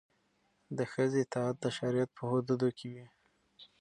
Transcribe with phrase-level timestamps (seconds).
[0.77, 3.05] د ښځې اطاعت د شریعت په حدودو کې وي.